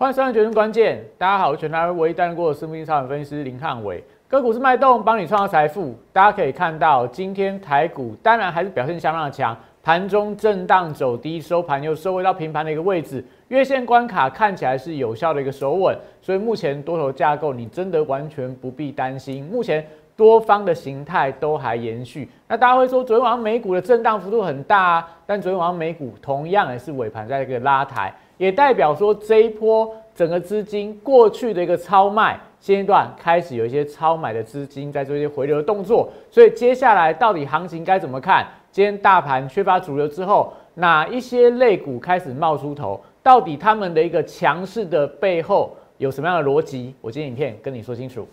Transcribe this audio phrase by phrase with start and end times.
[0.00, 4.00] 欢迎收看《决胜关键》，大家好，我是全台唯一担任过的私募基金超人分析师林汉伟。
[4.28, 5.92] 个股是脉动，帮你创造财富。
[6.12, 19.44] 大家可以看到，今天台股当然还是表现相当的强，盘中震荡走低，收盘又收回到平盘的一个位置，月线关卡看起来是有效的一个守稳，所以目前多头架构你真的完全不必担心。
[19.46, 19.84] 目前
[20.16, 22.28] 多方的形态都还延续。
[22.46, 28.14] 那大家会说，昨天晚上美股的震荡幅度很大啊，但昨天晚上美股同样也是尾盘在一个拉抬。
[28.38, 38.46] 也代表说这一波整个资金过去的一个超卖，现阶段开始有一些超买的资金在做一些回流的动作，所以接下来到底行情该怎么看？
[38.70, 43.00] 今天大盘缺乏主流之后，哪一些类股开始冒出头？
[43.22, 46.94] 到底他们的一个强势的背后有什么样的逻辑？
[47.00, 48.26] 我今天影片跟你说清楚。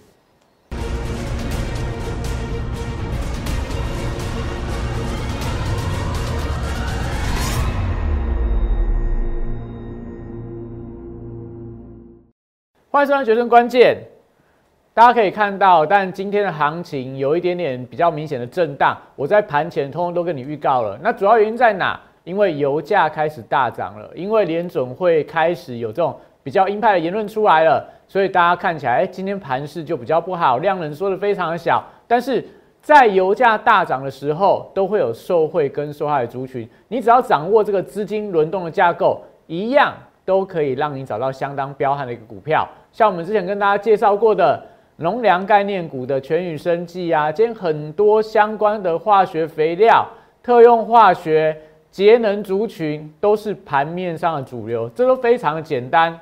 [12.96, 13.94] 欢迎收看《决胜关键》，
[14.94, 18.98] 大家可以看到，但今天的行情有一点点比较明显的震荡。
[19.18, 22.00] 我在盘前通通都跟你预告了，那主要原因在哪？
[22.24, 31.84] 因为油价开始大涨了，因为联总会开始有这种比较鹰派的言论出来了，所以大家看起来，哎，今天盘势就比较不好，量能缩的非常的小。
[32.08, 32.42] 但是
[32.82, 39.94] 在油价大涨的时候，都会有受惠跟受害族群，你只要掌握这个资金轮动的架构，一样
[40.24, 42.66] 都可以让你找到相当彪悍的一个股票。
[42.96, 44.58] 像我们之前跟大家介绍过的
[44.96, 50.08] 农粮概念股的全宇生技啊，今天很多相关的化学肥料、
[50.42, 51.58] 特用化学、
[51.92, 56.18] 节能族群都是盘面上的主流，这都非常的简单。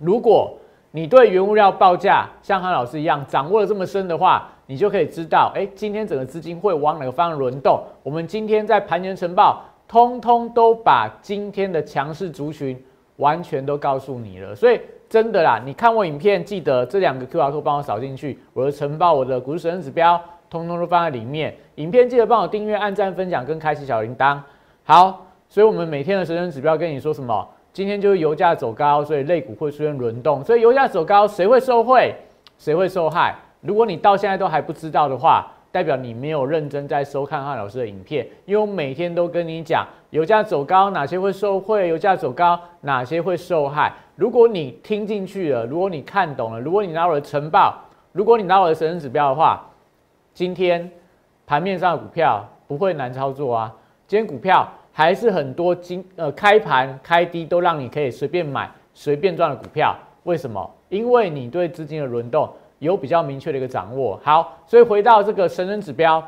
[0.00, 0.58] 如果
[0.90, 7.80] 你对原物料报价像韩老师一样掌握的这么深的话，你就可以知道，哎，今天整个资金会往哪个方向轮动。
[8.02, 12.76] 我们今天在盘前晨报，通通都把今天的强势族群
[13.18, 14.80] 完全都告诉你了，所以。
[15.08, 21.54] 真的啦，你看我影片，记得这两个 Q R code 帮我扫进去，我的晨报、我的股市神指标，通通都放在里面。
[21.76, 24.38] 影片记得帮我订阅、按赞、分享跟开启小铃铛。
[24.84, 27.48] 好，所以我们每天的神神指标跟你说什么？
[27.72, 30.42] 今天就是油价走高，所以类股会出现轮动。
[30.42, 32.14] 所以油价走高，谁会受惠？
[32.58, 33.34] 谁会受害？
[33.60, 43.92] 如果你到现在都还不知道的话，代表你没有认真在收看汉老师的影片，因为我每天都跟你讲，油价走高哪些会受惠，油价走高哪些会受害。
[44.14, 47.74] 如果你听进去了，如果你看懂了，如果你拿我的晨报，
[48.12, 49.68] 如果你拿我的神指标的话，
[50.32, 50.90] 今天
[51.46, 53.74] 盘面上的股票不会难操作啊。
[54.06, 59.94] 今天股票还是很多，今呃开盘开低都让你可以随便买、随便赚的股票。
[60.22, 60.70] 为什么？
[60.88, 62.48] 因为你对资金的轮动
[62.78, 64.20] 有比较明确的一个掌握。
[64.22, 66.22] 好，所以回到这个神人指标，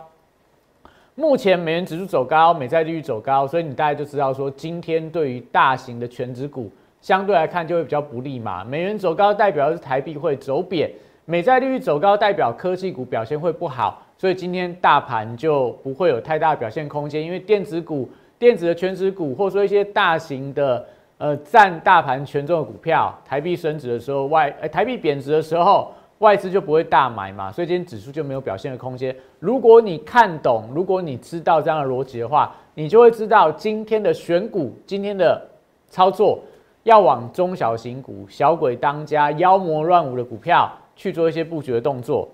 [1.14, 6.70] 目前美元指数走高，美债利率走高，所以你大概就知道说，今天对于大型的全指股。
[7.00, 8.64] 相对来看就会比较不利嘛。
[8.64, 10.90] 美元走高代表是台币会走贬，
[11.26, 17.22] 美债利率走高代表科技股表现会不好，所以今天大盘就不会有太大表现空间。
[17.22, 20.84] 因为电子股、电子的全指股，或者说一些大型的
[21.18, 29.14] 呃占大盘权重的股票，台币升值的时候外，呃台币贬值的时候外资就不会大买嘛，所以今天指数就没有表现的空间。
[29.38, 35.40] 如果你看懂，如果你知道这样的逻辑的话，你就会知道今天的选股，今天的
[35.88, 36.40] 操作。
[36.84, 42.26] 要往中小型股、小鬼当家、妖魔乱舞的股票去做一些布局的动作。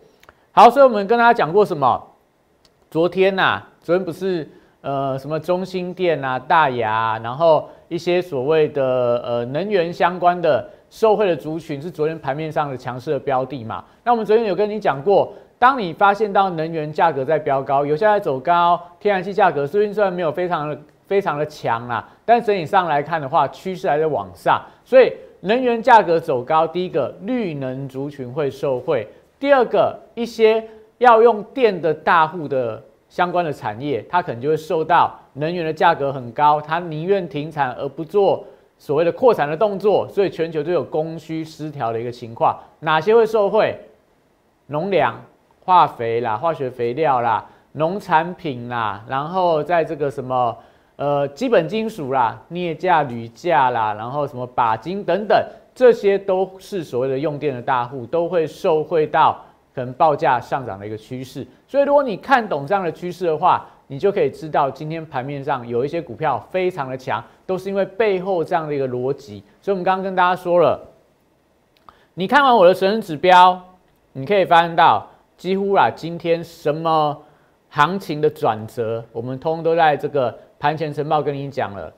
[0.53, 2.01] 好，所以我们跟大家讲过什么？
[2.89, 4.49] 昨天呐，昨天不是
[4.81, 13.85] 呃什么中心店啊、大牙，然后一些所谓的呃能源相关的受惠的族群是昨天盘面上的强势的标的嘛？
[14.05, 20.79] 那我们昨天有跟你讲过，当你发现到能源价格在飙高，油价在走高，天然气价格最近虽然没有非常的。
[21.07, 29.07] 非常的强啦，但整体上来看的话，趋势还在往上，所以能源价格走高，第一个绿能族群会受惠，
[29.39, 30.67] 第二个一些
[30.97, 38.43] 要用电的大户的相关的产业，它可能就会受到能源的价格很高，它宁愿停产而不做
[38.79, 42.59] 所谓的扩产的动作，所以全球都有供需失调的一个情况。
[42.81, 43.79] 哪些会受惠？
[44.67, 45.21] 农粮、
[45.65, 50.57] 化肥啦、化学肥料啦、农产品啦，然后在这个什么？
[50.97, 55.37] 呃，基本金属啦，镍价、铝价啦，然后什么钯金等等，
[55.75, 59.45] 这些都是所谓的用电的大户，都会受惠到
[59.75, 61.45] 可能报价上涨的一个趋势。
[61.67, 69.43] 所以，如果你看懂这样的趋势的话，你就可以知道今天盘面上有一些股票非常的强，都是因为背后这样的一个逻辑。
[69.61, 70.81] 所以，我们刚刚跟大家说了，
[72.15, 73.61] 你看完我的神人指标，
[74.13, 77.23] 你可以发现到几乎啊，今天什么
[77.69, 80.37] 行情的转折，我们通通都在这个。
[80.57, 81.93] 盘前晨报跟你讲了，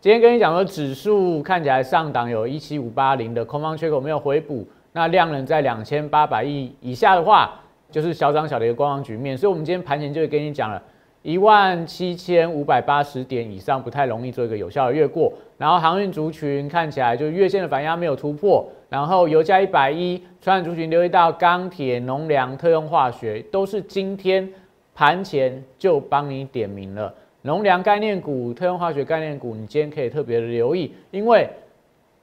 [0.00, 7.60] 今天跟你讲说，指数看起来上档有一七五八零的空方缺口没有回补，那量能在两千八百亿以下的话，
[7.90, 9.36] 就是小涨小的一个观望局面。
[9.36, 10.80] 所以，我们今天盘前就会跟你讲了，
[11.24, 15.32] 一万七千五百八十点以上不太容易做一个有效的越过。
[15.56, 18.62] 然后，航运族群看起来就月线的反压没有突破。
[18.90, 24.46] 然后，油价一百一，传染族群留意到钢铁、农粮、特用化学，都是今天
[24.94, 27.14] 盘前就帮你点名了。
[27.40, 31.48] 农粮概念股、特用化学概念股，你今天可以特别的留意，因为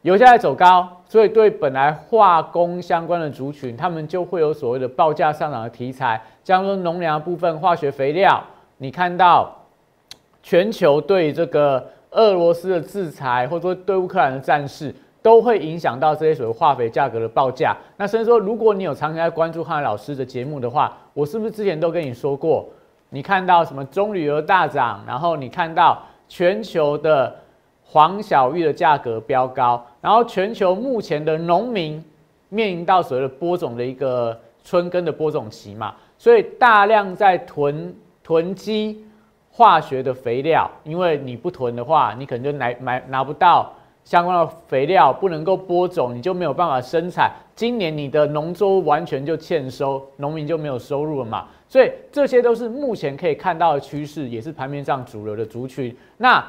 [0.03, 6.21] 油价在走高，所以对本来化工相关的族群，他们就会有所谓的报价上涨的题材。
[6.43, 8.43] 像说农粮部分、化学肥料，
[8.81, 9.55] 你看到
[10.41, 14.91] 全球对这个俄罗斯的制裁，或者说对乌克兰的战事，
[15.21, 17.77] 都会影响到这些所谓化肥价格的报价。
[17.95, 22.67] 那甚至说，如果你有长期在关注汉老师的节目的话，我是不是之前都跟你说过？
[23.09, 27.35] 你看到什么棕榈油大涨，然后你看到全球的
[27.83, 32.03] 黄小玉的价格飙高，然后全球目前的农民
[32.49, 37.95] 面临到所谓的播种的一个春耕的播种期嘛，所以大量在囤
[38.31, 39.03] 囤积
[39.49, 43.73] 化学的肥料，因为你不囤的话，你可能就拿买拿不到
[44.05, 51.45] 相关的肥料，不能够播种，你就没有办法生产，今年你的农作物完全就欠收，农民就没有收入了嘛。
[51.67, 55.93] 所以这些都是目前可以看到的趋势，也是盘面上主流的族群。
[56.15, 56.41] 那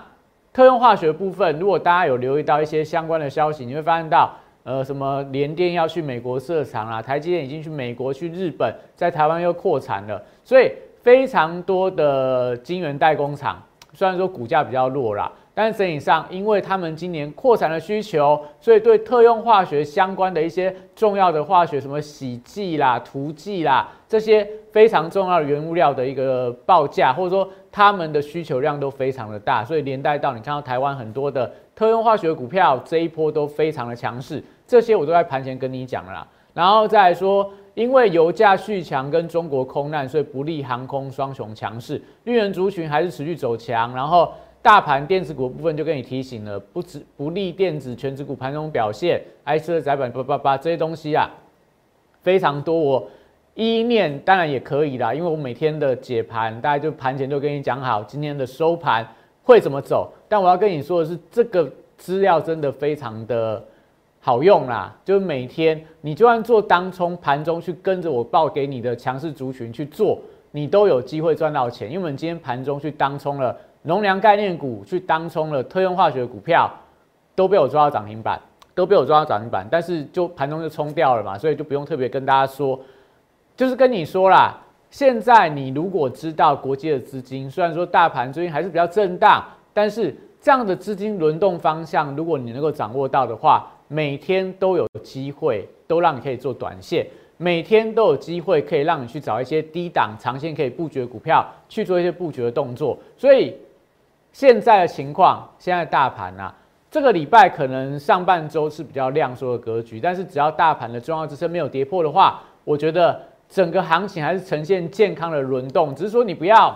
[0.52, 4.32] 特用化学部分，如果大家有留意到一些相关的消息，你会发现到，
[4.62, 10.22] 呃，什么联电要去美国设厂啦，台积电已经去美国、去日本，在台湾又扩产了。
[10.44, 10.70] 所以
[11.02, 13.60] 非常多的晶圆代工厂，
[13.92, 15.30] 虽然说股价比较弱啦。
[15.54, 36.12] 但是整体上，因为他们今年扩产的需求，所以对特用化学相关的一些重要的化学，什么洗剂啦、涂剂啦，这些非常重要的原物料的一个报价，或者说他们的需求量都非常的大，所以连带到你看到台湾很多的特用化学股票这一波都非常的强势，这些我都在盘前跟你讲了。
[36.14, 36.26] 啦。
[36.54, 44.32] 然后再来说，因为油价续强跟中国空难，所以不利航空双雄强势，绿人族群还是持续走强，然后。
[44.64, 51.28] 大盘电子股部分就跟你提醒了，不止不利电子全指股盘中表现，I 车窄板八八八这些东西啊，
[52.20, 52.78] 非常多。
[52.78, 53.10] 我
[53.54, 59.04] 一念当然也可以啦，因为我每天的解盘，大家就盘前就跟你讲好今天的收盘
[59.42, 60.12] 会怎么走。
[60.28, 63.60] 但我要跟你说的是，这个资料真的非常的
[64.24, 70.16] 好用啦，就是每天你就算做当冲盘中去跟着我报给你的强势族群去做，
[70.52, 71.88] 你都有机会赚到钱。
[71.88, 73.56] 因为我们今天盘中去当冲了。
[73.84, 76.72] 农粮概念股去当冲了特用化学股票，
[77.34, 78.40] 都被我抓到涨停板，
[78.76, 82.78] 都被我抓到涨停板，但是就盘中就冲掉了嘛，所以就不用特别跟大家说，
[83.56, 84.56] 就是跟你说啦，
[84.88, 97.06] 现在你如果知道国际的资金，虽然说大盘最近还是比较震荡，但是这样的资金轮动方向，如果你能够掌握到的话，每天都有机会，都让你可以做短线。
[97.36, 103.54] 每天都有机会可以让你去找一些低档、长线可以布局的股票去做一些布局的动作，所以。
[104.34, 106.54] 现在的情况，现在大盘啊，
[106.90, 115.94] 这个礼拜可能上半周是比较量缩的格局，但是只要大盘的重要支撑没有跌破的话，我觉得整个行情还是呈现健康的轮动。
[115.94, 116.74] 只是说你不要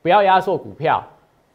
[0.00, 1.02] 不要压缩股票，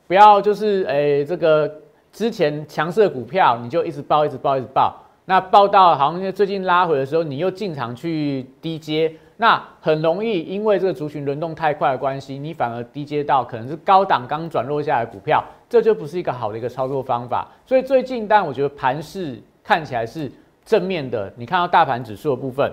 [0.05, 1.73] 不要就是诶这个
[2.13, 4.95] 之前强势的股票你就一直报一直报一直报，
[5.25, 9.11] 那报到好像最近拉回的时候，你又进场去低接。
[9.37, 17.47] 那很容易，因为这个族群轮动太快的关系，你反而低阶到可能是高档刚转落下来股票，这就不是一个好的一个操作方法。
[17.65, 20.31] 所以最近，但我觉得盘势看起来是
[20.63, 21.33] 正面的。
[21.35, 22.71] 你看到大盘指数的部分，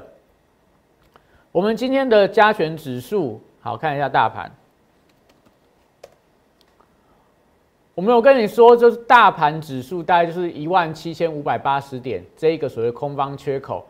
[1.50, 4.52] 我们今天的加权指数，好看一下大盘。
[7.94, 13.86] 我们有跟你说，就是大盘指数大概就是一万七千五百八十点这一个所谓空方缺口。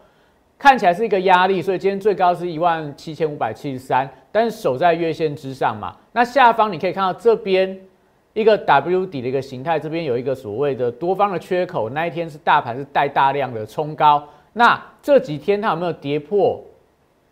[0.59, 5.97] 看起来是一个压力，所以今天最高是一万七千五百七十三，但是守在月线之上嘛。
[6.13, 7.79] 那下方你可以看到这边
[8.35, 11.89] 一个 W 底的一个形态，这边有一个所谓的多方的缺口。
[11.89, 16.63] 那一天是大盘是带大量的冲高，那这几天它有没有跌破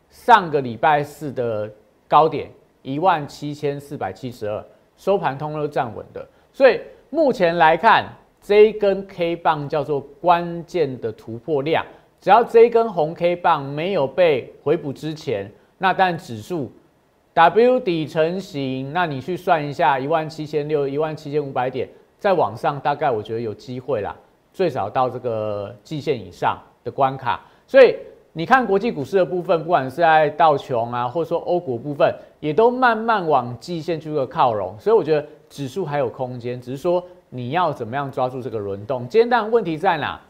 [0.08, 1.70] 上个礼拜四的
[2.06, 4.64] 高点一万七千四百七十二？
[4.96, 6.26] 收盘通都站稳的，
[6.58, 8.04] 所以目前来看，
[8.42, 11.86] 这一根 K 棒叫做关键的突破量。
[12.20, 15.48] 只要这一根红 K 棒没有被回补之前，
[15.78, 16.68] 那但指数
[17.32, 21.88] W 底成型，那你去算一下一万七千六、一万七千五百点，
[22.18, 24.16] 再往上大概我觉得有机会啦，
[24.52, 27.40] 最少到这个季线以上的关卡。
[27.68, 27.94] 所以
[28.32, 34.74] 你看国际股市的部分，不管是在道琼啊，或者说欧股部分，也都慢慢往季线去个靠拢。
[34.80, 39.08] 所以我觉得指数还有空间，只是说你要怎么样抓住这个轮动？
[39.08, 40.20] 今天但问题在哪？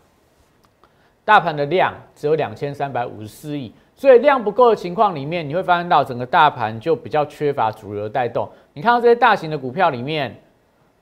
[1.24, 8.48] 大盘的量只有两千三百五十四亿，所以量不够的情况里面，你会发现到整个大盘就比较缺乏主流带动。
[8.72, 10.34] 你看到这些大型的股票里面，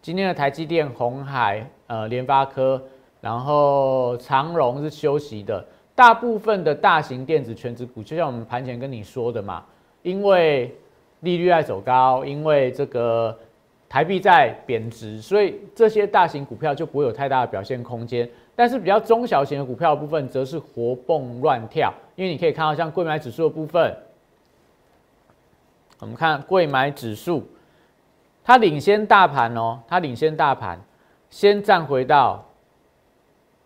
[0.02, 2.82] 今天的台积电、红海、呃联发科，
[3.20, 9.62] 然后长荣是休息的，大部分的大型电子全职股，就像我们盘前跟你说的嘛，
[10.02, 10.74] 因为
[11.20, 13.38] 利率在走高，因为这个。
[13.96, 18.28] 台币在贬值，所以这些大型股票就不会有太大的表现空间。
[18.54, 21.90] 但是比较中小型的股票部分，则是活蹦乱跳。
[22.14, 23.96] 因为你可以看到，像贵买指数的部分，
[26.00, 27.48] 我们看贵买指数，
[28.44, 30.78] 它领先大盘哦，它领先大盘，
[31.30, 32.44] 先站回到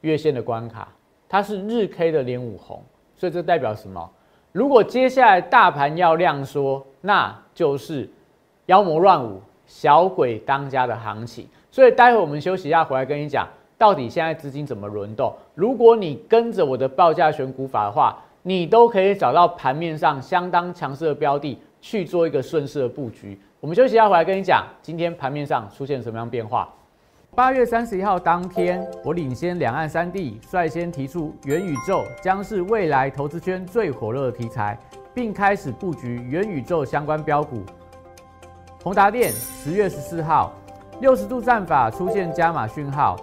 [0.02, 0.86] 月线的关卡，
[1.28, 2.80] 它是日 K 的连五红，
[3.16, 4.08] 所以这代表什么？
[4.52, 8.08] 如果接下来大盘要量缩，那就是
[8.66, 9.42] 妖魔乱舞。
[9.70, 13.46] 小鬼当家的行情，所以待会我们休息一下，回来跟你讲
[13.78, 15.32] 到底现在资金怎么轮动。
[15.54, 23.40] 如果你跟着我的报价选股法的话，你都可以找到盘面上相当强势的标的去做一个顺势的布局。
[23.60, 26.68] 我们休息一下，回来跟你讲今天盘面上出现什么样变化。
[27.32, 34.76] 八月三十一号当天，我领先两岸三地，率先提出元宇宙将是未来投资圈最火热的题材，
[35.14, 37.62] 并开始布局元宇宙相关标股。
[38.82, 40.54] 宏达电十月十四号，
[41.00, 43.14] 六十度战法出现加码讯号，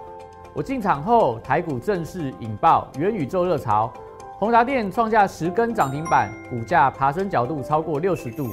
[0.54, 3.92] 我进场后，台股正式引爆元宇宙热潮，
[4.38, 8.52] 宏达电创下十根涨停板，股价爬升角度超过六十度。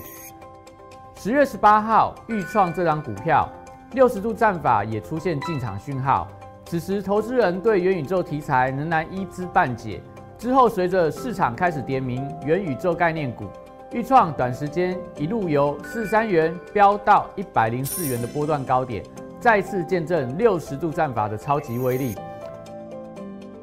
[1.14, 3.46] 十月十八号，预创这张股票，
[3.92, 6.26] 六十度战法也出现进场讯号，
[6.64, 10.00] 此时投资人对元宇宙题材仍然一知半解，
[10.38, 13.44] 之后随着市场开始点名元宇宙概念股。
[13.94, 19.00] 预创短时间一路由四三元飙到一百零四元的波段高点，
[19.38, 22.12] 再次见证六十度战法的超级威力。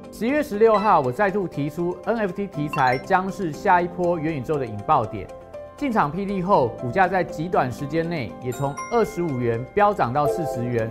[0.09, 5.27] 十一月十六号，我再度提出 NFT 题材将是下一波元宇宙的引爆点，
[5.75, 10.89] 进场霹雳后，股价在极短时间内也从二十五元飙涨到四十元，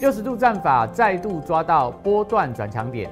[0.00, 3.08] 六十度战法再度抓到波段转强点。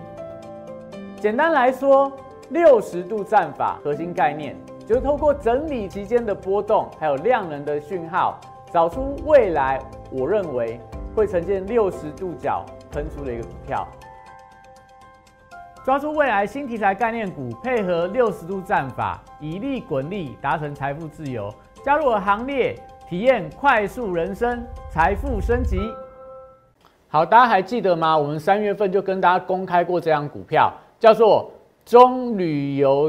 [1.21, 2.11] 简单来说，
[2.49, 4.57] 六十度战法核心概念。
[4.91, 8.41] 就是透过整理期间的波动，还有量能的讯号，
[8.73, 9.81] 找出未来
[10.11, 10.81] 我认为
[11.15, 13.87] 会呈现六十度角喷出的一个股票，
[15.85, 21.55] 抓住未来新题材概念股，配合六十度战法，以利滚利，达成财富自由。
[21.85, 22.75] 加入我行列，
[23.09, 25.79] 体验快速人生，财富升级。
[27.07, 28.19] 好，大家还记得吗？
[28.19, 31.49] 我们三月份就跟大家公开过这张股票，叫做
[31.85, 33.09] 中旅游。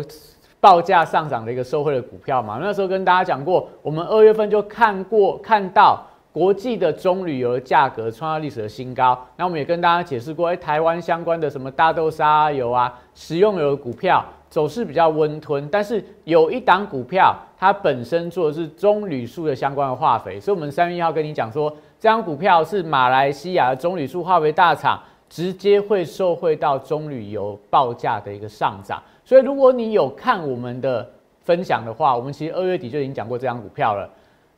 [0.61, 6.01] 报价上涨的一个受惠的股票嘛，那时候跟大家讲过，我们二月份就看过看到
[6.31, 29.01] 国际的中旅游的价格创造历史的新高，那我们也跟大家解释过，哎，台湾相关的什么大豆沙油啊、食用油的股票走势比较温吞，但是有一档股票它本身做的是中铝素的相关的化肥，所以我们三月一号跟你讲说，这张股票是马来西亚的中铝素化肥大厂，直接会受惠到中旅游报价的一个上涨。
[29.31, 31.09] 所以，如果你有看我们的
[31.39, 34.09] 分享的话，我们其实二月底就已经讲过这张股票了。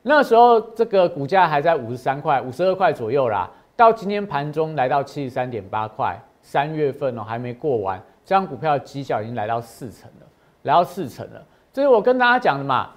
[0.02, 3.48] 那时候这个股价还在五十三块、五十二块左右啦。
[3.76, 10.26] 到今天盘中来到七十三点八块，三月份哦还没过完，这张股票的绩效已经来到四成了，
[10.62, 11.40] 来到四成了。
[11.72, 12.90] 这是我跟大家讲的嘛，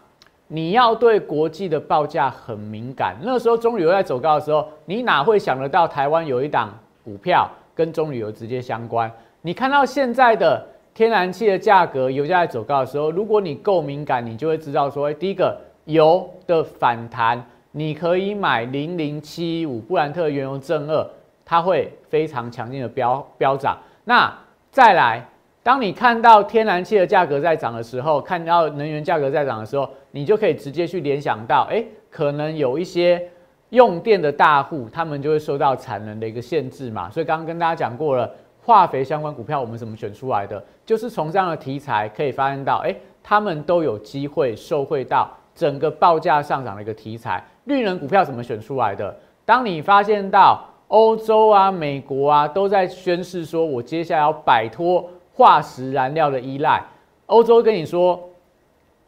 [0.48, 3.15] 你要对国际的报价很敏感。
[3.22, 6.74] 那时候中旅游在走高的时候，你哪会想得到台湾有一档
[7.05, 9.12] 股票跟中旅游直接相关？
[9.43, 10.65] 你看到现在的。
[10.98, 17.39] 天然气的价格，油价在走高的时候，如果你够敏感，你就会知道说，第一个油的反弹，
[17.72, 21.08] 你可以买零零七五布兰特原油正二，
[21.46, 23.77] 它会非常强劲的飙飙涨。
[24.06, 24.36] 那
[24.72, 25.24] 再来，
[25.62, 33.24] 当你看到天然气的价格在涨的时候，看到能源价格在涨的时候，你就可以直接去联想到，哎，可能有一些
[33.70, 37.08] 用电的大户，他们就会受到产能的一个限制嘛。
[37.08, 38.27] 所以刚刚跟大家讲过了。
[38.67, 40.62] 化肥相关股票我们怎么选出来的？
[40.86, 42.93] 就是从这样的题材可以发现到，哎，
[43.24, 47.41] 他们都有机会受惠到整个报价上涨的一个题材。
[47.63, 49.17] 绿能股票怎么选出来的？
[49.45, 56.83] 当你发现到欧洲啊、美国啊都在宣示说，我接下来要摆脱化石燃料的依赖。
[57.27, 58.19] 欧洲跟你说，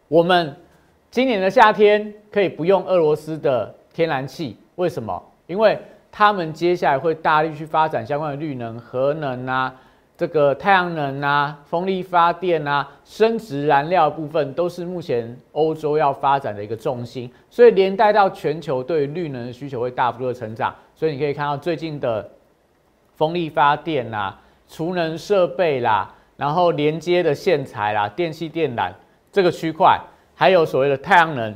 [0.07, 0.55] 我们
[1.11, 5.21] 今年的夏天可以不用俄罗斯的天然气，为什么？
[5.47, 5.77] 因为
[6.11, 9.73] 他们接下来会大力去发展相关的绿能、核能啊，
[10.17, 17.31] 这个太阳能啊、风力发电啊、生殖燃料部分，都是目前欧洲要发展的一个重心。
[17.49, 20.75] 所以连带到全球对绿能的需求会大幅度的成长。
[20.95, 22.29] 所以你可以看到最近的
[23.15, 24.37] 风力发电啦、
[24.67, 28.91] 储能设备啦，然后连接的线材啦、电气电缆
[29.31, 29.97] 这个区块，
[30.35, 31.55] 还有所谓的太阳能，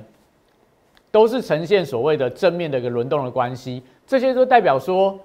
[1.11, 3.83] 都是呈现所谓的正面的一个轮动的关系。
[4.05, 5.17] 这些都代表说，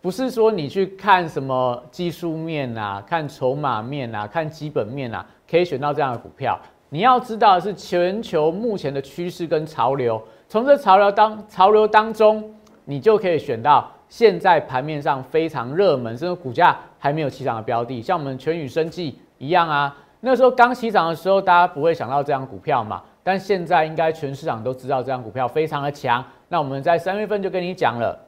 [0.00, 6.58] 不是说你去看什么技术面啊、看筹码面啊、看基本面啊，可以选到这样的股票。
[6.88, 12.52] 你要知道的是全球目前的趋势跟潮流，从这潮流当潮流当中，
[12.84, 19.96] 你就可以选到现在盘面上非常热门，甚至股价还没有起涨的标的，像我们全宇生技一样啊。
[20.20, 26.24] 那时候刚起涨的时候，大家不会想到这样股票嘛，但现在应该全市场都知道这样股票非常的强。
[26.52, 28.18] 那我们在三月份就跟你讲了，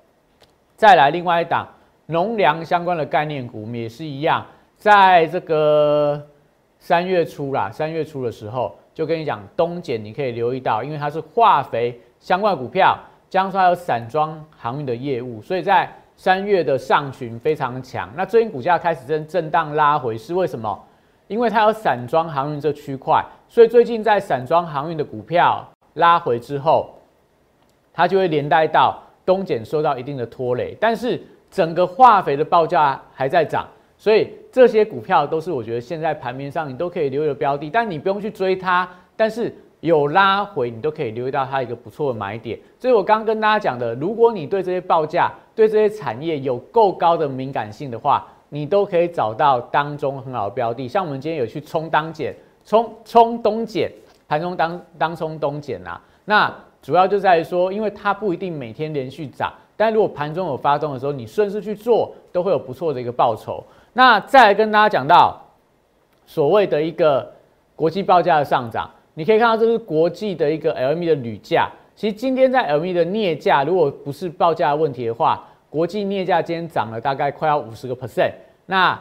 [0.77, 1.67] 再来另外一档
[2.07, 6.25] 农粮相关的概念股，我们也是一样，在这个
[6.79, 12.97] 三月初啦，三月初的时候就跟你讲东碱，你可以留意到，因为它是化肥相关的股票，
[13.29, 18.09] 加上它有散装航运的业务，所以在三月的上旬非常强。
[18.15, 20.81] 那最近股价开始震震荡拉回，是为什么？
[21.27, 26.89] 因为它有散装航运这区块，所以最近在散装航运的股票拉回之后。
[27.93, 31.21] 它就会连带到东碱受到一定的拖累，但是
[31.51, 33.69] 整个化肥的报价还在涨，
[33.99, 42.59] 所以这些股票都是我觉得现在盘面上你都可以留意的标的，但你不用去追它，但是有拉回你都可以留意到它一个不错的买点。
[42.79, 50.89] 所以我刚跟大家讲的，如果你对这些报价、对这些产业有够高的敏感性的话，你都可以找到当中很好的标的。
[50.89, 52.35] 像我们今天有去冲当碱、
[52.65, 53.91] 冲冲东碱，
[54.27, 56.55] 盘中当当冲东碱啊，那。
[56.83, 63.65] 主要就在于说，因为它不一定每天连续涨，但如果盘中有发动的时候，你顺势去做，都会有不错的一个报酬。
[63.93, 65.41] 那再来跟大家讲到
[66.27, 67.33] 所谓的一个
[67.77, 71.71] 国际报价的上涨，你可以看到这是国际的一个 LME 的铝价。
[71.95, 78.33] 其实今天在 LME 的镍价，如果不是报价的问题的话，国际镍价今天涨了大概快要五十个 percent。
[78.67, 78.99] 那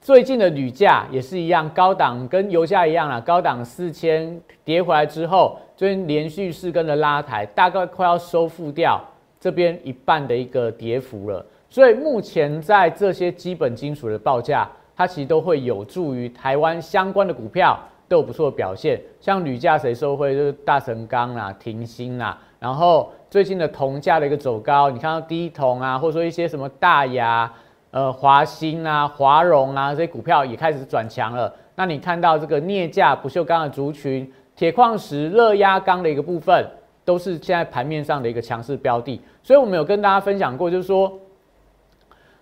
[0.00, 5.58] 最近的铝价也是一样，高档跟油价一样啦，高档四千跌回来之后。
[5.76, 9.00] 最近连续四根的拉抬，大概快要收复掉
[9.38, 11.44] 这边一半的一个跌幅了。
[11.70, 19.00] 所以目前在这些基本金属的报价，它其实都会有助于台湾相关的股票都有不错的表现。
[19.20, 22.36] 像铝价谁受惠，就是大成钢啦、停薪啦。
[22.58, 27.48] 然后最近的铜价的一个走高，你看到低铜啊，或者说一些什么大牙、
[27.90, 31.54] 呃华兴啊、华荣啊这些股票也开始转强了。
[31.74, 34.30] 那你看到这个镍价、不锈钢的族群。
[34.56, 36.68] 铁矿石、热压钢的一个部分，
[37.04, 41.16] 都是现在盘面上的一个强势标的，所以我们有跟大家分享过，就是说，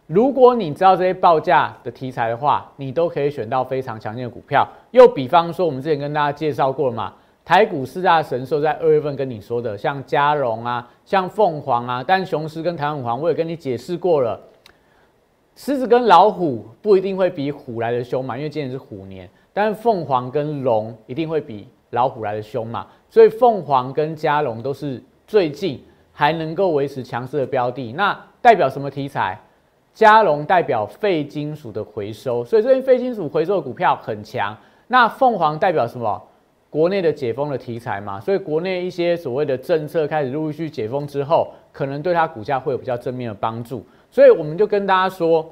[0.07, 4.67] 如果你知道这些报价的题材的话，你都可以选到非常强劲的股票。
[4.93, 7.13] 又比方说，我们之前跟大家介绍过了嘛，
[7.45, 14.41] 台股四大神兽在二月份跟你说的，像嘉荣啊、像凤凰啊，但雄狮跟台湾黄，我也跟你解释过了，
[15.57, 21.67] 狮子跟老虎不一定会比虎来的凶嘛，因为今年是虎年，但是凤凰跟龙一定会比。
[21.91, 25.81] 老虎来的凶嘛，所以凤凰跟加龙都是最近
[26.13, 27.93] 还能够维持强势的标的。
[27.93, 29.39] 那代表什么题材？
[29.95, 34.55] 加龙代表废金属的回收，所以这边废金属回收的股票很强。
[34.89, 36.21] 那凤凰代表什么？
[36.69, 43.87] 国内的解封的题材嘛，所以国内一些所谓的政策开始陆续解封之后，可能对它股价会有比较正面的帮助。
[44.17, 45.47] 所以我们就跟大家说，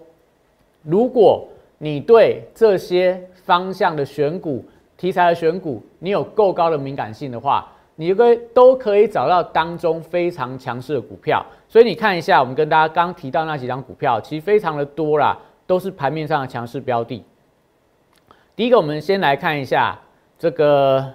[0.85, 1.47] 如果
[1.77, 4.65] 你对这些方向的选股，
[4.97, 11.45] 题材的选股，你有够高的敏感性的话，你可以都可以找到当中非常强势的股票。
[11.69, 17.23] 所以你看一下，我们跟大家刚提到那几张股票，其实非常的多啦，都是盘面上的强势标的。
[18.57, 20.01] 第一个，我们先来看一下
[20.39, 21.13] 这个，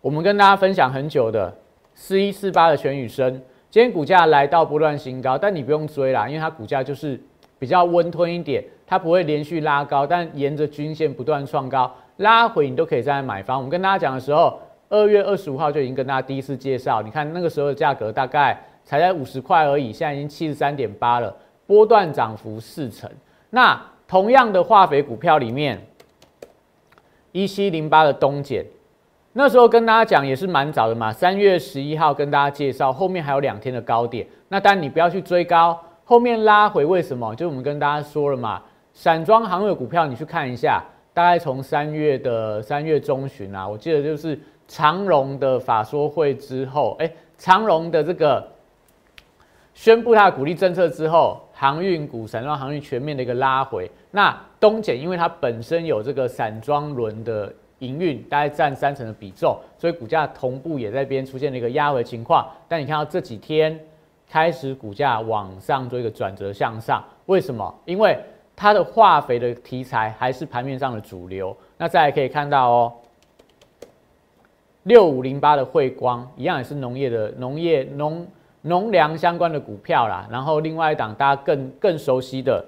[0.00, 1.56] 我们跟大家分享很久的
[1.94, 3.40] 四一四八的全宇生，
[3.70, 7.20] 今天股价来到波段新高，但你不用追啦，因为它股价就是
[7.56, 8.64] 比较温吞一点。
[8.84, 13.56] 它不会连续拉高，但沿着均线不断创高，拉回你都可以在买房。
[13.56, 21.32] 我们跟大家讲的时候，二月二十五号就已经跟大家第一次介绍，你看那个时候的价格大概才在五十块而已，现在已经七十三点八了，
[21.68, 23.08] 波段涨幅四成。
[23.50, 25.80] 那同样的化肥股票里面，
[27.30, 28.64] 一七零八的东碱，
[29.32, 34.26] 那时候跟大家讲也是蛮早的嘛，三月十一号跟大家介绍，后面还有两天的高点。
[34.48, 37.32] 那当然你不要去追高，后面拉回为什么？
[37.36, 38.60] 就我们跟大家说了嘛。
[38.92, 40.82] 散装航运股票，你去看一下，
[41.14, 48.44] 大概从三月的三月中旬啊，我记得就是长荣的法说会之后，哎，长荣的这个
[49.74, 53.88] 宣布它的鼓励政策之后，航运股、散装航运全面的一个拉回。
[54.10, 62.48] 那东碱因为它本身有这个散装轮的营运，大概占三成的比重，所以股价同步也在边出现了一个压回情况。
[62.66, 63.78] 但你看到这几天
[64.28, 67.04] 开始股价往上做一个转折向上。
[67.26, 67.74] 为什么？
[67.84, 68.18] 因为
[68.56, 71.56] 它的化肥的题材还是盘面上的主流。
[71.76, 72.92] 那再来可以看到哦，
[74.84, 78.26] 六五零八的汇光一样也是农业的农业农
[78.62, 80.28] 农粮相关的股票啦。
[80.30, 82.64] 然后另外一档大家更更熟悉的。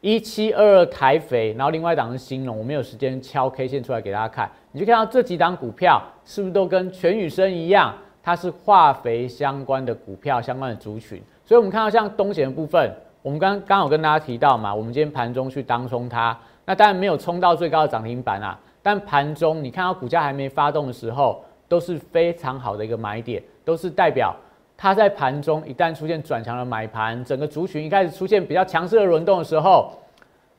[0.00, 24.34] 一七二二台肥，然后另外一档是新农，我没有时间敲 K 线出来给大家看，你就看到这几档股票是不是都跟全宇生一样，它是化肥相关的股票相关的族群，所以我们看到像东贤的部分，我们刚刚好跟大家提到嘛，我们今天盘中去当冲它，那当然没有冲到最高的涨停板啊，但盘中你看到股价还没发动的时候，都是非常好的一个买点，都是代表。
[24.82, 29.92] 它在盘中一旦出现转强的买盘，整个族群一开始出现比较强势的轮动的时候，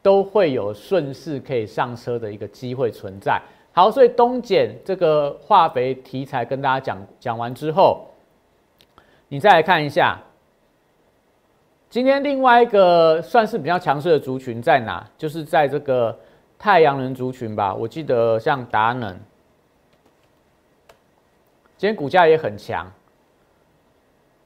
[0.03, 3.41] 都会有顺势可以上车的一个机会存在。
[3.71, 8.05] 好，所以东碱这个化肥题材跟大家讲讲完之后，
[9.27, 10.19] 你再来看一下，
[11.89, 15.03] 今天另外一个算是比较强势的族群在哪？
[15.17, 16.15] 就是在这个
[16.59, 17.73] 太阳能族群吧。
[17.73, 19.19] 我记得像达能，
[21.75, 22.85] 今天股价也很强。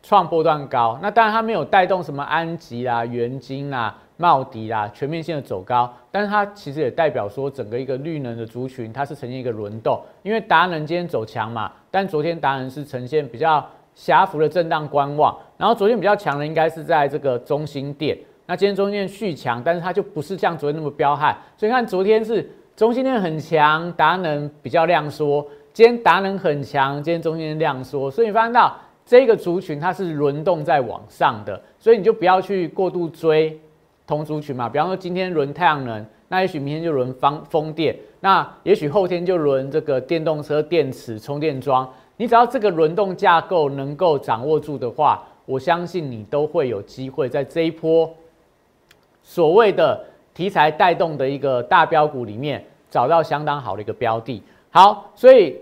[0.08, 18.16] 创波段高，那当然它没有带动什么安吉啦、元晶啦、茂迪啦全面性的走高，但是它其实也代表说整个一个绿能的族群它是呈现一个轮动，因为达能今天走强嘛，但昨天达能是呈现比较狭幅的震荡观望，然后昨天比较强的应该是在这个中心店，
[18.46, 28.72] 那今天中心店续强，但是它就不是像昨天那么彪悍，所以看昨天是中心店很强，达能比较量缩，今天达能很强，今天中心店量缩，所以你发现到。
[29.06, 33.56] 这个族群它是轮动在往上的，所以你就不要去过度追
[34.08, 34.68] 同族群嘛。
[34.68, 41.88] 比方说今天轮太阳能，那也许明天就轮风风电，那也许后天就轮这个电动车电池充电桩。
[42.18, 48.12] 你只要这个轮动架构能够掌握住的话，我相信你都会有机会在这一波
[49.22, 54.42] 所谓的题材带动的一个大标股里面找到相当好的一个标的。
[54.72, 55.56] 好，所以。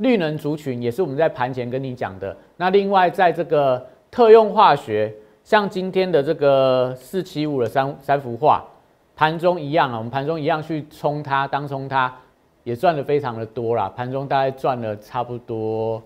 [0.00, 2.34] 绿能族群也是我们在盘前跟你讲的。
[2.60, 5.10] 那另外，在这个特用化学，
[5.42, 8.62] 像今天的这个四七五的三三幅画，
[9.16, 12.14] 盘中一样啊，我们盘中一样去冲它，当冲它
[12.62, 13.90] 也赚的非常的多啦。
[13.96, 16.02] 盘中大概赚了差不多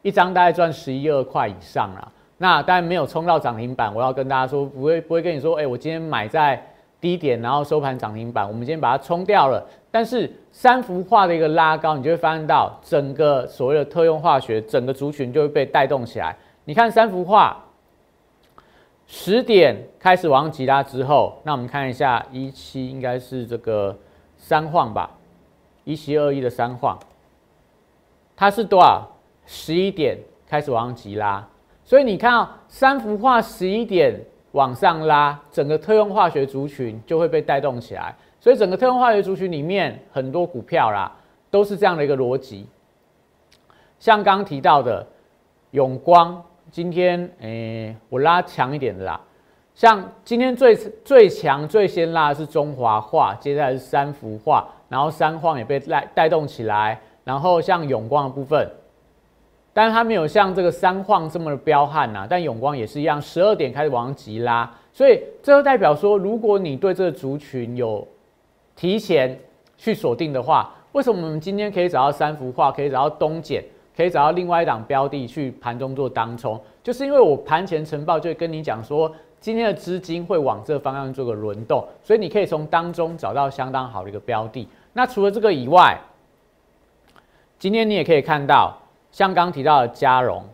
[0.00, 2.10] 一张大概赚十一二块以上啦。
[2.38, 6.66] 那当然没有冲到涨停板，我要跟大家说，不会不会跟你说，哎，我今天买在。
[7.00, 9.66] 低点，然后收盘涨停板，我们今天把它冲掉了。
[9.90, 16.36] 但是三幅画的一个拉高，你就会发现到整个所谓的特用化学，整个族群就会被带动起来。
[16.64, 17.64] 你看三幅画，
[19.06, 23.96] 十点开始往上急拉之后，那我们看一下一期应该是这个
[24.36, 25.10] 三晃吧，
[25.84, 26.98] 一七二一的三晃，
[28.36, 29.08] 它是多少？
[29.46, 31.48] 十一点开始往上急拉，
[31.82, 34.20] 所以你看到三幅画十一点。
[34.52, 41.12] 往上拉，整个特用化学族群就会被带动起来，所以整个特用化学族群里面很多股票啦，
[41.50, 42.66] 都是这样的一个逻辑。
[43.98, 45.06] 像刚提到的
[45.70, 49.20] 永光，今天诶我拉强一点的啦，
[49.74, 58.68] 像今天最最强最先拉的是中华化，接下来是三幅化，然后三晃也被带带动起来，然后像永光的部分。
[59.72, 68.06] 但是它没有像这个三晃这么的彪悍呐，但永光也是一样，十二点开始往上急拉，所以这就代表说，如果你对这个族群有
[68.74, 69.38] 提前
[69.78, 73.62] 去锁定的话，为什么我们今天可以找到三幅画，可以找到东碱，
[73.96, 84.66] 可以找到另外一档标的去盘中做当冲，就是因为我盘前晨报就跟你讲说，今天的资金会往这方向做个轮动，所以你可以从当中找到相当好的一个标的。
[84.92, 85.96] 那除了这个以外，
[87.56, 88.76] 今天你也可以看到。
[89.12, 90.44] 像刚提到的嘉荣，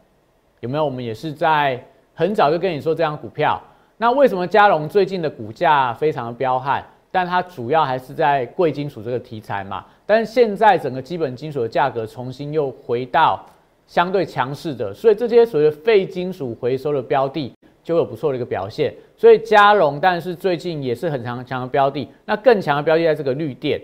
[0.60, 0.84] 有没有？
[0.84, 1.82] 我们也是在
[2.14, 3.60] 很早就跟你说这张股票。
[3.98, 6.84] 那为什么嘉荣最近的股价非常的彪悍？
[7.10, 9.84] 但它主要还是在贵金属这个题材嘛。
[10.04, 13.44] 但是现在整个基本金属的价格重新又回到
[13.86, 18.94] 相对强势的，所以这些所谓废金属回收的标的就有不错的一个表现。
[19.16, 22.08] 所以嘉荣，但是最近也是很强强的标的。
[22.24, 23.80] 那更强的标的在这个绿电。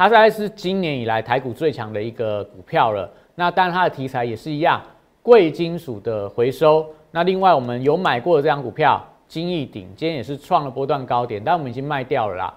[0.00, 3.06] 它大概是今年以来台股最强的一个股票了。
[3.34, 4.80] 那当然它的题材也是一样，
[5.22, 6.88] 贵金属的回收。
[7.10, 12.54] 那另外我们有买过的这张股票金逸鼎，今天也是创了波段高点，但我们已经卖掉了啦。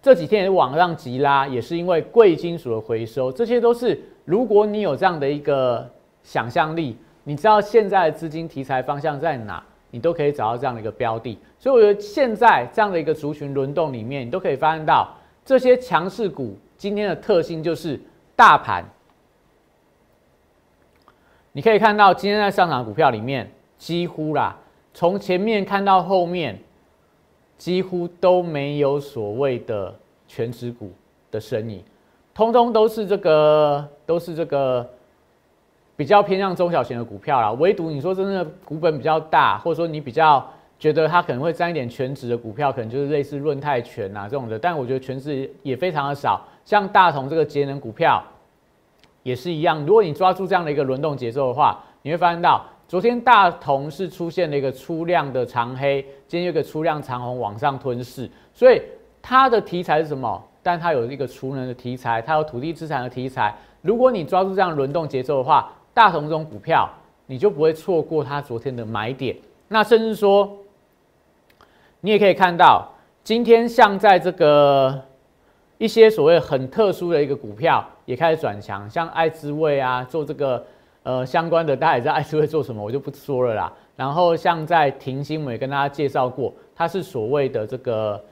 [0.00, 3.32] 这几天也是往上急拉，也是因为贵金属的回收。
[3.32, 5.90] 这些都是如果你有这样的一个
[6.22, 11.36] 想象力，你知道现在的资金题材方向在哪，你都可以找到这样的一个标的。
[11.58, 15.12] 所以我觉得现在这样的一个族群轮动里面，你都可以发现到
[15.44, 16.56] 这些强势股。
[16.84, 17.98] 今天的特性就是
[18.36, 18.84] 大盘
[21.52, 24.54] 你可以看到今天在上涨股票里面，几乎啦，
[24.92, 26.58] 从前面看到后面，
[27.56, 29.94] 几乎都没有所谓的
[30.28, 30.92] 全指股
[31.30, 31.82] 的身影，
[32.34, 34.86] 通通都是这个，都是这个
[35.96, 37.50] 比较偏向中小型的股票啦。
[37.52, 40.46] 唯独你说真的股本比较大，或者说你比较。
[40.84, 46.46] 觉得它可能会沾一点全值的股票，可能就是类似润泰全啊这种的，但我觉得全值也非常的少。
[46.62, 48.22] 像大同这个节能股票
[49.22, 58.82] 也是一样，如果你抓住这样的一个轮动节奏的话，你会发现到昨天大同是出现了一个出量的长黑，今天有个出量长红往上吞噬，所以
[59.22, 60.44] 它的题材是什么？
[60.62, 63.54] 但它有一个储能的题材，它有土地资产的题材。
[63.80, 66.86] 如果你抓住这样轮动节奏的话，大同这种股票
[67.24, 69.34] 你就不会错过它昨天的买点，
[69.68, 70.58] 那甚至说。
[72.04, 72.86] 你也可以看到，
[73.22, 75.02] 今天像在这个
[75.78, 80.62] 一些所谓很特殊的一个股票也开始转强，像爱滋味啊，做这个
[81.02, 83.72] 呃相关的，大家也知道爱滋味做什么，我就不说了啦。
[83.96, 88.22] 然后像在停薪，我也跟大家介绍过，它是所谓的这个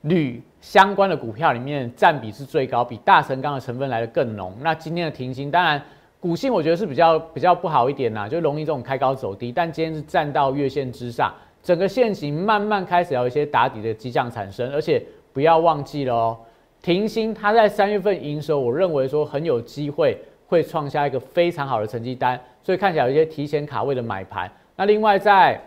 [0.00, 4.56] 铝相关的股票里面占比是最高，比大神钢的成分来的更浓。
[4.62, 5.82] 那今天的停薪，当然
[6.18, 11.30] 股性我觉得是比较比较不好一点啦，就容易这种开高走低，但今天是站到月线之上。
[11.62, 16.38] 整个线型慢慢开始有一些打底的迹象产生，而且不要忘记了哦，
[16.80, 20.16] 停薪它在三月份营收，我认为说很有机会
[20.48, 24.50] 会创下一个非常好的成绩单，所以看起来有一些提前卡位的买盘。
[24.74, 25.60] 那另外在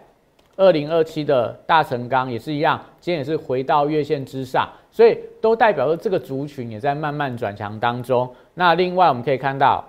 [0.56, 8.28] 二零二七的大成钢也是一样，今天也是回到月线之上，所以都代表着这个族群也在慢慢转强当中。
[8.56, 9.84] 那另外我们可以看到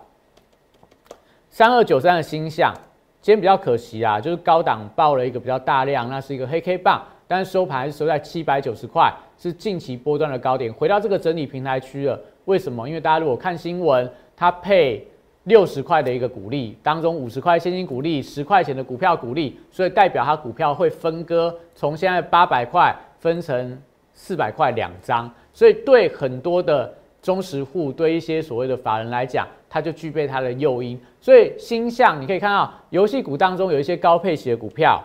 [1.49, 2.75] 三二九三的星象。
[3.25, 12.21] 今天比较可惜啊，就是高档爆了一个比较大量，那是一个黑 K 棒，但是收盘是收在七百九十块，是近期波段的高点，回到这个整理平台区了。
[12.45, 12.87] 为什么？
[12.87, 14.07] 因为大家如果看新闻，
[14.37, 15.09] 它配
[15.45, 23.81] 六十块的一个股利，当中五十块现金股利，十块钱的股票股利，所以代表它股票会分割，从现在八百块分成
[24.13, 26.93] 四百块两张，所以对很多的
[27.25, 29.45] 中实户，对一些所谓的法人来讲。
[29.69, 35.03] 它就具备它的诱因，所以星象你可以看到，游戏股当中有一些高配息的股票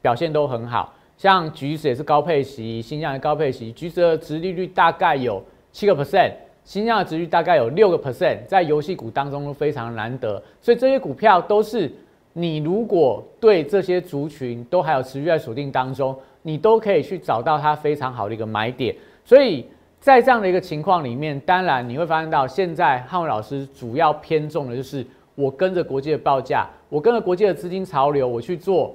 [0.00, 6.32] 表现都很好，像橘子也是高配息，星象也高配息，橘子的殖利率大概有七个 percent，
[6.64, 11.92] 星象的殖率大概有六个 percent，在游戏股当中都非常难得，所以这些股票都是
[12.32, 19.66] 你如果对这些族群都还有持续在锁定当中，你都可以去找到它非常好的一个买点，所以。
[20.00, 25.04] 在这样的一个情况里面，当然你会发现到，现在汉伟老师主要偏重的就是
[25.34, 28.94] 我跟着国际的报价，我跟着国际的资金潮流，我去做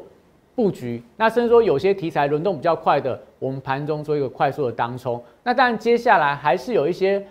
[0.56, 1.04] 布局。
[1.18, 5.22] 那甚至说有些题材轮动比较快的，我们盘中做一个快速的当冲。
[5.44, 7.22] 那当然接下来还是有一些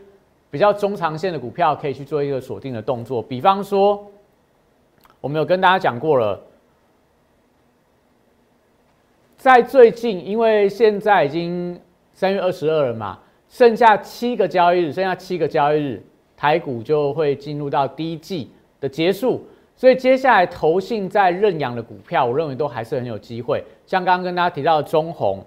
[0.51, 3.23] 比较中长线的股票可以去做一个锁定的动作。
[3.23, 4.07] 比方说，
[5.23, 6.39] 我们有跟大家讲过了，
[9.39, 11.81] 在最近，因为现在已经
[12.13, 13.19] 三月二十二了嘛。
[13.51, 16.03] 剩下七个交易日，剩下七个交易日，
[16.37, 18.49] 台股就会进入到第一季
[18.81, 19.45] 的结束。
[19.75, 23.65] 所以接下来投信在认养的股票，我认为都还是很有机会。
[23.87, 25.45] 像刚刚跟大家提到的中红，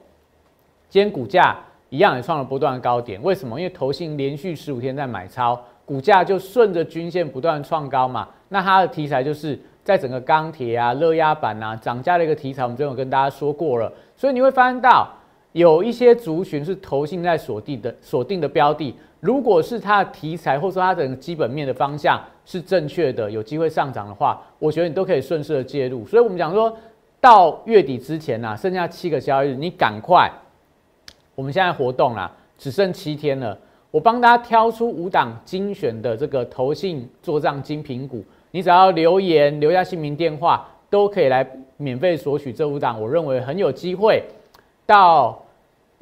[0.89, 1.57] 今天股价
[1.89, 3.21] 一样也创了不断的高点。
[3.23, 3.57] 为什么？
[3.57, 8.27] 因为投信连续十五天在买超，股价就顺着均线不断创高嘛。
[8.49, 13.89] 那它的题材就是在整个钢铁啊、热压板啊涨价的一个题材，我们之前有跟大家说过了。
[14.17, 15.07] 所以你会发现到。
[15.53, 26.05] 有一些族群是投信在锁定的锁定的标的，如果是它的题材或者说它的基本面的方向是正确的，有机会上涨的话，我觉得你都可以顺势的介入。
[26.07, 26.75] 所以，我们讲说
[27.21, 30.27] 到月底之前呢，剩下七个交易日，你赶快，
[31.35, 33.55] 我们现在活动啦，只剩七天了，
[33.91, 44.23] 我帮大家挑出五档精选的这个投信做账精品股，你只要留言留下姓名电话，都可以来免费索取这五档，我认为很有机会
[44.87, 45.39] 到。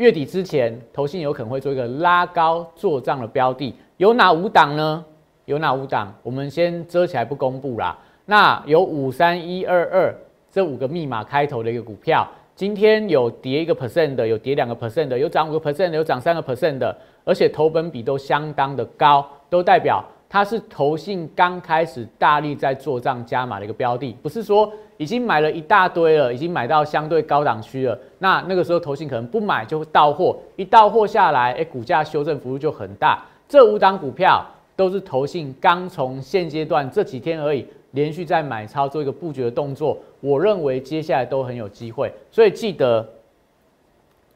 [0.01, 5.05] 月底之前，投信有可能会做一个拉高做账的标的，有哪五档呢？
[5.45, 6.11] 有哪五档？
[6.23, 7.95] 我们先遮起来不公布啦。
[8.25, 10.11] 那有五三一二二
[10.51, 20.03] 这五个密码开头的一个股票，今天有跌一个 percent 的，有跌两个 percent 的，有涨五个 percent 的，有涨三个 percent 的，而且投本比都相当的高，都代表。
[20.27, 27.97] 它是投信刚开始大力在做账加码的一个标的，不是说已经买了一大堆了，已经买到相对高档区了。
[28.19, 33.25] 那那个时候投信可能不买就会到货，一到货下来，哎，股价修正幅度就很大。
[33.49, 39.97] 这五档股票都是投信刚从现阶段这几天而已，连续在买超做一个布局的动作。
[40.19, 43.03] 我认为接下来都很有机会，所以记得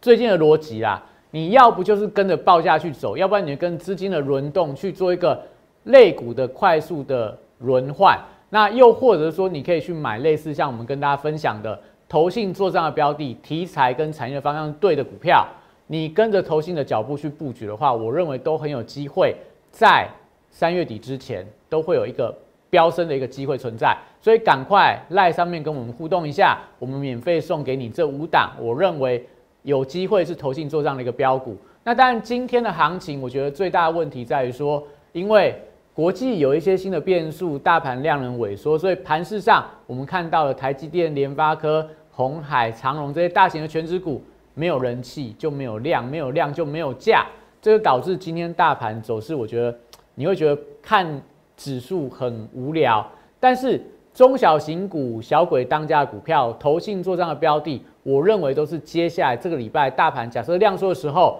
[0.01, 0.99] 最近的逻辑啦，
[1.30, 5.39] 你要不就是跟着报价去走，要不然你跟资金的轮动去做一个。
[5.86, 15.45] 类股的快速的轮换，那又或者说，你可以去买类似像我们跟大家分享的投信做账的标的，题材跟产业方向对的股票，
[15.88, 19.36] 你跟着投信的脚步去布局的话，我认为都很有机会
[19.71, 20.08] 在
[20.49, 22.34] 三月底之前都会有一个
[22.69, 23.97] 飙升的一个机会存在。
[24.21, 29.27] 所以赶快赖上面跟我们互动一下，我们免费送给你这五档，我认为
[29.63, 31.58] 有机会是投信做账的一个标股。
[31.84, 35.60] 那当然，今天的行情，我觉得最大的问题在于说，因为
[35.95, 44.21] 国际有一些新的变数，大盘量能萎缩，所以盘市上我们看到了台积电、联发科、红海、长荣这些大型的全指股
[44.53, 47.25] 没有人气就没有量，没有量就没有价，
[47.62, 49.73] 这个导致今天大盘走势，我觉得
[50.15, 51.08] 你会觉得看
[51.55, 53.10] 指数很无聊。
[53.39, 53.81] 但是
[54.13, 61.39] 中小型股、小鬼当家的股票、投信做账的标的，我认为都是接下来这个礼拜大盘假设量缩的时候。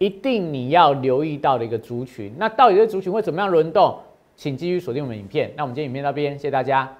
[0.00, 3.98] 一定你要留意到的一个族群，那到底这族群会怎么样轮动？
[4.34, 5.52] 请继续锁定我们影片。
[5.54, 6.90] 那我们今天影片到边，谢谢大家。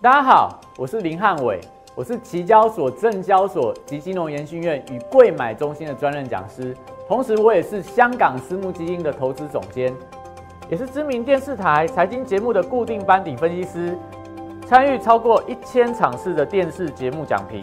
[0.00, 1.60] 大家好，我是林汉伟，
[1.94, 6.74] 我是期交所、证交所及金融研训院与贵买中心的专任讲师，
[7.06, 9.94] 同时我也是香港私募基金的投资总监，
[10.70, 13.94] 也是知名电视台财经节目的固定班底分析师，
[14.64, 17.62] 参与超过一千场次的电视节目讲评。